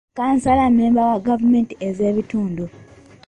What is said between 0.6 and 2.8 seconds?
mmemba wa gavumenti ez'ebitundu.